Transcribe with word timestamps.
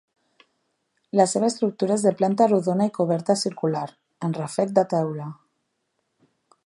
La 1.19 1.25
seva 1.33 1.49
estructura 1.53 1.97
és 2.01 2.05
de 2.07 2.13
planta 2.21 2.47
rodona 2.53 2.87
i 2.89 2.93
coberta 2.97 3.37
circular, 3.43 3.85
amb 4.29 4.41
ràfec 4.43 4.75
de 4.81 4.89
teula. 4.95 5.29